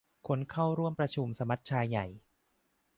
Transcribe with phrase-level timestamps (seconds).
[0.27, 2.05] คนเข้าร่วมประชุมสมัชชาใหญ่